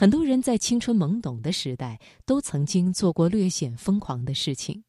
[0.00, 4.84] 很多人在青春懵懂的时代，都曾经做过略显疯狂的事情。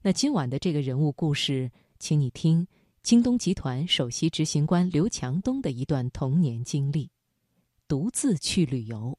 [0.00, 1.70] 那今晚的这个人物故事，
[2.00, 2.66] 请你听
[3.04, 7.08] 京东集团首席执行官刘强东的一段童年经历：
[7.86, 9.16] 独自去旅游。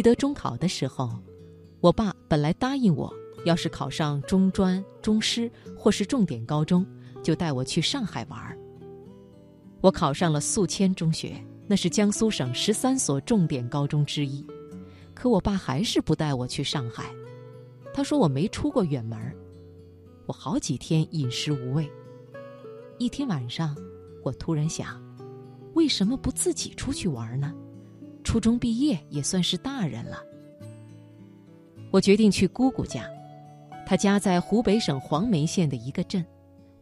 [0.00, 1.10] 记得中考的时候，
[1.82, 3.12] 我爸本来答应我，
[3.44, 6.86] 要是考上中专、中师或是重点高中，
[7.22, 8.58] 就带我去上海玩。
[9.82, 11.34] 我考上了宿迁中学，
[11.66, 14.42] 那是江苏省十三所重点高中之一。
[15.12, 17.14] 可我爸还是不带我去上海，
[17.92, 19.18] 他说我没出过远门。
[20.24, 21.86] 我好几天饮食无味。
[22.96, 23.76] 一天晚上，
[24.24, 24.98] 我突然想，
[25.74, 27.52] 为什么不自己出去玩呢？
[28.22, 30.22] 初中毕业也算是大人了，
[31.90, 33.08] 我决定去姑姑家，
[33.86, 36.24] 她家在湖北省黄梅县的一个镇。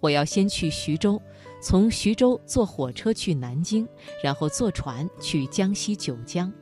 [0.00, 1.20] 我要先去徐州，
[1.60, 3.88] 从徐州坐火车去南京，
[4.22, 6.52] 然后坐船去江西九江。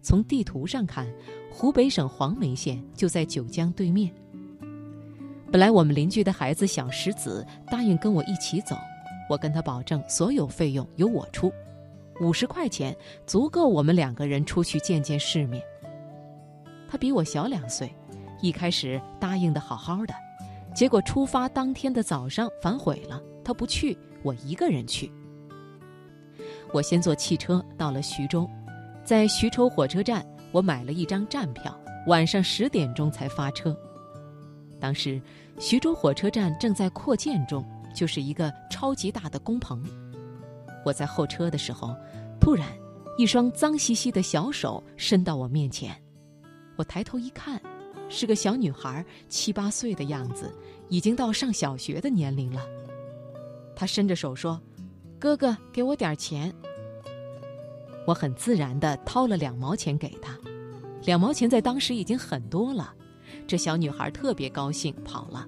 [0.00, 1.06] 从地图上看，
[1.50, 4.10] 湖北省黄梅县就在九江对面。
[5.50, 8.74] 本来我们邻居的孩子小石子答应跟我一起走，
[9.28, 11.52] 我跟他保证所有费用由我出。
[12.20, 12.96] 五十块钱
[13.26, 15.62] 足够我们两个人出去见见世面。
[16.88, 17.92] 他比我小两岁，
[18.40, 20.14] 一开始答应的好好的，
[20.74, 25.10] 结果出发当天的早上反悔了，他不去，我一个人去。
[26.72, 28.48] 我先坐汽车到了徐州，
[29.04, 31.74] 在徐州火车站，我买了一张站票，
[32.06, 33.76] 晚上十点钟才发车。
[34.78, 35.20] 当时
[35.58, 39.82] 徐州火车站正在扩建中，就是一个超级大的工棚。
[40.84, 41.94] 我在候车的时候。
[42.40, 42.66] 突然，
[43.16, 45.94] 一双脏兮兮的小手伸到我面前，
[46.74, 47.62] 我抬头一看，
[48.08, 50.52] 是个小女孩，七八岁的样子，
[50.88, 52.66] 已经到上小学的年龄了。
[53.76, 54.60] 她伸着手说
[55.20, 56.52] ：“哥哥，给我点钱。”
[58.08, 60.36] 我很自然地掏了两毛钱给她，
[61.04, 62.92] 两毛钱在当时已经很多了。
[63.46, 65.46] 这小女孩特别高兴，跑了。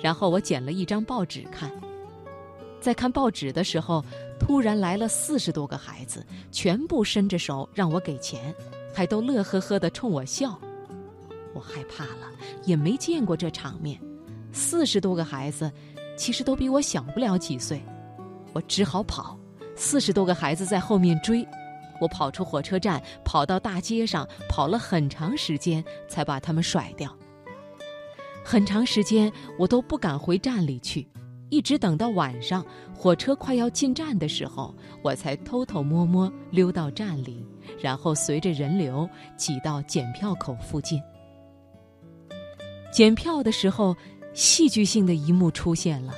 [0.00, 1.72] 然后我捡了一张报纸看，
[2.82, 4.04] 在看报纸的时候。
[4.44, 8.52] 突然来了四十多个孩子，全部伸着手让我给钱，
[8.92, 10.58] 还都乐呵呵地冲我笑。
[11.54, 12.28] 我害怕了，
[12.64, 14.00] 也没见过这场面。
[14.50, 15.70] 四十多个孩子，
[16.16, 17.80] 其实都比我小不了几岁。
[18.52, 19.38] 我只好跑，
[19.76, 21.46] 四十多个孩子在后面追。
[22.00, 27.16] 我跑出火车站，跑到大街上，跑了很长时间才把他们甩掉。
[28.44, 31.06] 很长时间，我都不敢回站里去。
[31.52, 32.64] 一直等到晚上，
[32.96, 37.46] 火车快要进站的时候，我才偷偷摸摸溜到站里，
[37.78, 40.98] 然后随着人流挤到检票口附近。
[42.90, 43.94] 检票的时候，
[44.32, 46.14] 戏剧性的一幕出现了，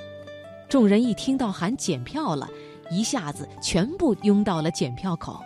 [0.68, 2.48] 众人一听到喊检票了，
[2.88, 5.40] 一下子全部拥到了检票口。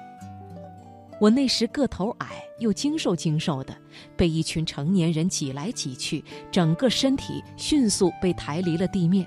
[1.18, 3.74] 我那时个头矮又精瘦精瘦的，
[4.18, 6.22] 被一群成年人挤来挤去，
[6.52, 9.26] 整个身体迅速被抬离了地面。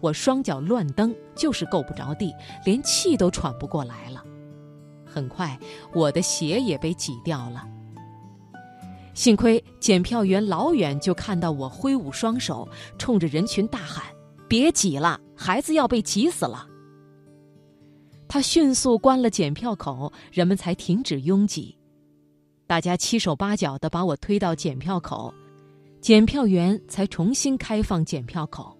[0.00, 2.34] 我双脚乱蹬，就是够不着地，
[2.64, 4.24] 连气都喘不过来了。
[5.04, 5.58] 很快，
[5.94, 7.66] 我的鞋也被挤掉了。
[9.14, 14.04] 幸亏检票员老远就看到我挥舞双手，冲着人群大喊
[14.46, 16.68] ：“别挤了，孩子要被挤死了！”
[18.28, 21.76] 他迅速关了检票口，人们才停止拥挤。
[22.68, 25.34] 大家七手八脚地把我推到检票口，
[26.00, 28.77] 检票员才重新开放检票口。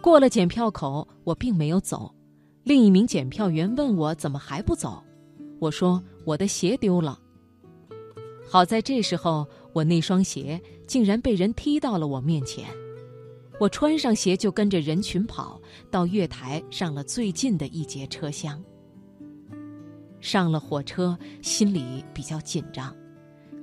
[0.00, 2.14] 过了检票口，我并没有走。
[2.62, 5.02] 另一名检票员问我怎么还不走，
[5.58, 7.18] 我说我的鞋丢了。
[8.48, 12.66] 好在这时候，我那双鞋竟然被人踢到了我面前。
[13.58, 18.62] 我穿上鞋就跟着人群跑到月台，上了最近的一节车厢。
[20.20, 22.94] 上了火车，心里比较紧张。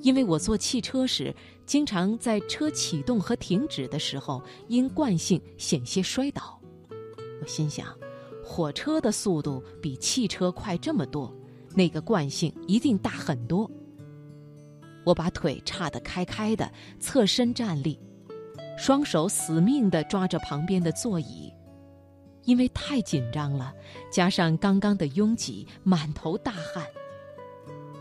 [0.01, 1.33] 因为我坐汽车时，
[1.65, 6.59] 经常在车启动和停止的时候，因惯性险些摔倒。
[7.41, 7.87] 我心想，
[8.43, 11.33] 火车的速度比汽车快这么多，
[11.75, 13.69] 那个惯性一定大很多。
[15.03, 17.99] 我把腿叉得开开的，侧身站立，
[18.77, 21.51] 双手死命地抓着旁边的座椅，
[22.43, 23.73] 因为太紧张了，
[24.11, 26.85] 加上刚刚的拥挤，满头大汗。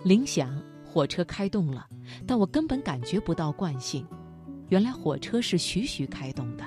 [0.05, 0.63] 铃响。
[0.97, 1.87] 火车开动了，
[2.27, 4.07] 但我根本感觉不到惯性。
[4.71, 6.65] 原来火车是徐徐开动的。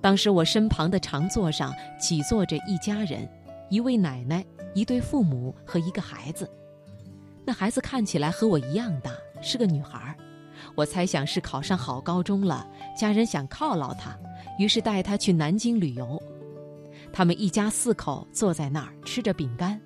[0.00, 3.30] 当时我身旁的长座上挤坐着一家人，
[3.70, 4.44] 一位奶奶、
[4.74, 6.50] 一对父母和一个孩子。
[7.44, 10.12] 那孩子看起来和我一样大，是个女孩。
[10.74, 12.68] 我猜想是考上好高中了，
[12.98, 14.18] 家人想犒劳她，
[14.58, 16.20] 于是带她去南京旅游。
[17.12, 19.80] 他们一家四口坐在那儿吃着饼干。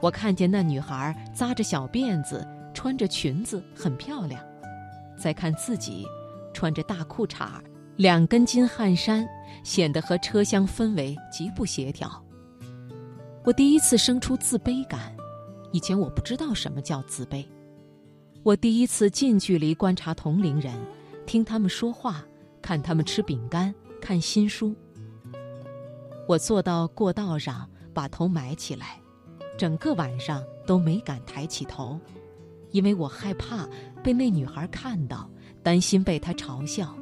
[0.00, 4.40] 我看见那女孩扎着小辫子，穿着裙子，很漂亮。
[5.16, 6.06] 再看自己，
[6.54, 7.60] 穿着大裤衩，
[7.96, 9.28] 两根金汗衫，
[9.64, 12.24] 显得和车厢氛围极不协调。
[13.44, 15.16] 我第一次生出自卑感，
[15.72, 17.44] 以前我不知道什么叫自卑。
[18.44, 20.72] 我第一次近距离观察同龄人，
[21.26, 22.24] 听他们说话，
[22.62, 24.74] 看他们吃饼干，看新书。
[26.28, 29.00] 我坐到过道上，把头埋起来。
[29.58, 31.98] 整个晚上都没敢抬起头，
[32.70, 33.68] 因为我害怕
[34.02, 35.28] 被那女孩看到，
[35.62, 36.94] 担心被她嘲笑。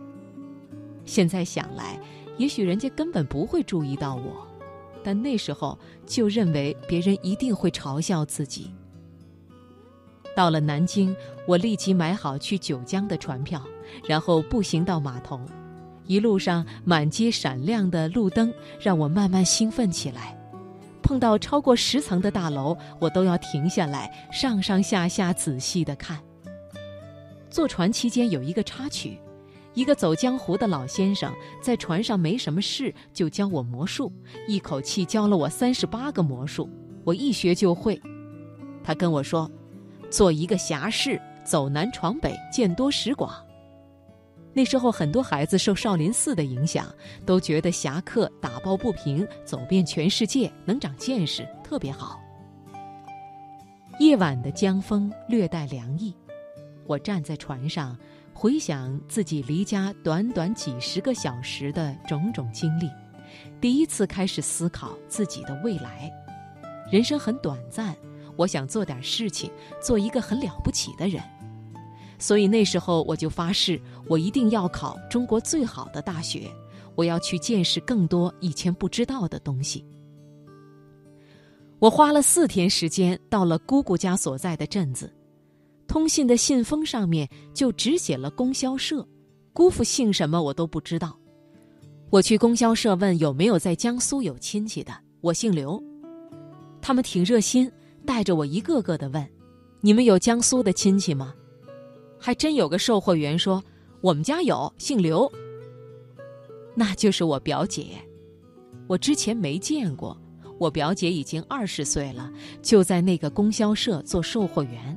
[1.05, 2.01] 现在想来，
[2.39, 4.47] 也许人家根本不会注意到我，
[5.05, 8.73] 但那时候就认为别人一定会嘲笑自己。
[10.35, 11.15] 到了南京，
[11.47, 13.63] 我立即买好去九江的船票，
[14.07, 15.41] 然后步行到码头。
[16.07, 20.36] 一路上满街闪亮的路灯，让我慢慢兴奋起来。
[21.07, 26.19] 碰到超过十层的大楼，我都要停下来，上上下下仔细的看。
[27.49, 29.17] 坐船期间有一个插曲，
[29.73, 31.33] 一个走江湖的老先生
[31.63, 34.13] 在船上没什么事，就教我魔术，
[34.49, 36.69] 一口气教了我三十八个魔术，
[37.05, 38.03] 我一学就会。
[38.83, 39.49] 他跟我说
[40.11, 43.33] ：“做一个侠士，走南闯北，见多识广。”
[44.57, 46.87] 那时候，很多孩子受少林寺的影响，
[47.27, 52.19] 都觉得侠客打抱不平，走遍全世界，能长见识，特别好。
[54.01, 56.17] 夜晚的江风略带凉意，
[56.87, 57.95] 我站在船上，
[58.33, 62.91] 回想自己离家短短几十个小时的种种经历，
[63.61, 66.11] 第一次开始思考自己的未来。
[66.91, 67.95] 人生很短暂，
[68.37, 69.51] 我想做点事情，
[69.83, 71.23] 做一个很了不起的人。
[72.19, 76.51] 所以那时候我就发誓，我一定要考中国最好的大学，
[76.95, 79.85] 我要去见识更多以前不知道的东西。
[81.79, 85.13] 我花了四天时间到了姑姑家所在的镇子，
[85.87, 89.07] 通信的信封上面就只写了供销社，
[89.53, 91.15] 姑父姓什么我都不知道。
[92.09, 95.83] 我去供销社问有没有在江苏有亲戚的，我姓刘，
[96.81, 97.71] 他们挺热心，
[98.07, 99.29] 带着我一个个的问
[99.83, 101.35] ：“你们有江苏的亲戚吗？”
[102.19, 103.63] 还真有个售货员说
[104.01, 105.31] ：“我们家有姓刘，
[106.75, 107.87] 那就是我表姐。
[108.87, 110.17] 我之前没见过，
[110.59, 112.33] 我表姐已经二十岁了，
[112.63, 114.97] 就在那个供销社做售货员。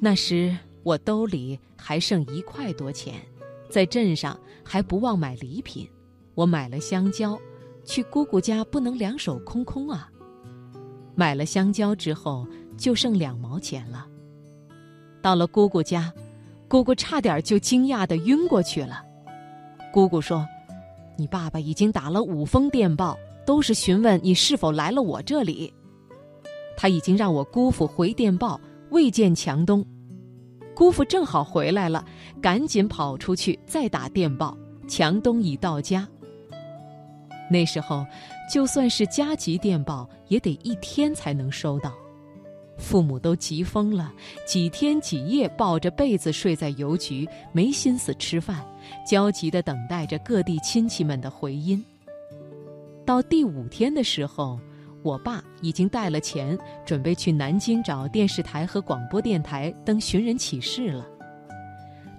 [0.00, 3.14] 那时我兜里还剩一块多钱，
[3.68, 5.88] 在镇上还不忘买礼品。
[6.34, 7.38] 我买了香蕉，
[7.84, 10.10] 去姑姑家不能两手空空啊。
[11.14, 12.46] 买了香蕉之后，
[12.76, 14.06] 就剩两毛钱了。”
[15.26, 16.12] 到了姑姑家，
[16.68, 19.02] 姑姑差点就惊讶的晕过去了。
[19.92, 20.46] 姑姑说
[21.18, 25.74] ：“你爸爸已经打了五封电报，都是询问你是否来了我这里。
[26.76, 29.84] 他已经让我姑父回电报，未见强东。
[30.76, 32.04] 姑父正好回来了，
[32.40, 34.56] 赶紧跑出去再打电报，
[34.86, 36.06] 强东已到家。
[37.50, 38.06] 那时候，
[38.48, 41.92] 就算是加急电报，也得一天才能收到。”
[42.78, 44.12] 父母都急疯了，
[44.46, 48.64] 几天几夜抱着被子睡在邮局，没心思吃饭，
[49.06, 51.82] 焦急地等待着各地亲戚们的回音。
[53.04, 54.60] 到第五天的时候，
[55.02, 61.06] 我爸已经带了钱，准备去南京找电视台和广播电台登寻人启事了。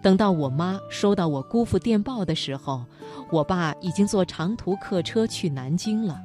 [0.02, 2.86] 等到我妈收到我姑父电报的时候，
[3.32, 6.22] 我爸已经坐长途客车去南京了。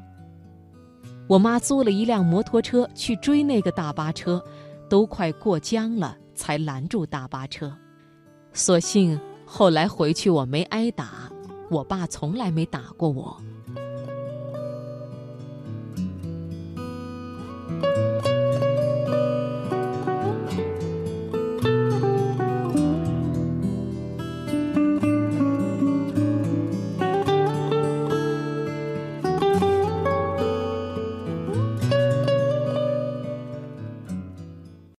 [1.28, 4.42] 我妈租了一辆摩托车去追那个大巴车，
[4.88, 7.74] 都快过江了才拦住大巴车。
[8.52, 11.30] 所幸后来回去我没挨打，
[11.70, 13.36] 我爸从来没打过我。